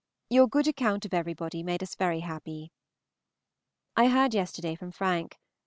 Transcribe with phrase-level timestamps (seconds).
[0.31, 2.71] Your good account of everybody made us very happy.
[3.95, 5.37] I heard yesterday from Frank.